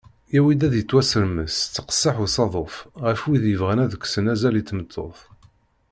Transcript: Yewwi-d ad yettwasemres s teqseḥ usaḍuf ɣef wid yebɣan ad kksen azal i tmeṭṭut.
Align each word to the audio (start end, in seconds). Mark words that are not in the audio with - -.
Yewwi-d 0.33 0.61
ad 0.67 0.73
yettwasemres 0.77 1.55
s 1.65 1.69
teqseḥ 1.73 2.15
usaḍuf 2.25 2.75
ɣef 3.05 3.19
wid 3.27 3.43
yebɣan 3.47 3.83
ad 3.83 3.97
kksen 4.01 4.31
azal 4.33 4.55
i 4.61 4.63
tmeṭṭut. 4.63 5.19